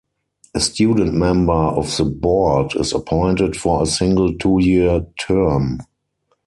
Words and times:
A 0.55 0.59
student 0.59 1.13
member 1.13 1.53
of 1.53 1.95
the 1.95 2.05
Board 2.05 2.75
is 2.75 2.91
appointed 2.91 3.55
for 3.55 3.83
a 3.83 3.85
single 3.85 4.33
two-year 4.35 5.05
term. 5.19 5.77